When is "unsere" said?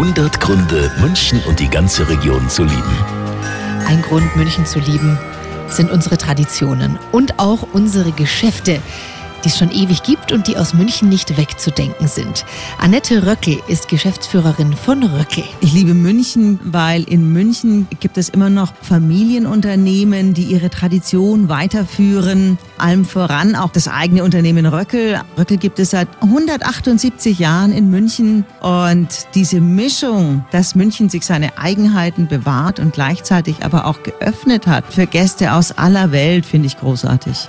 5.90-6.16, 7.72-8.12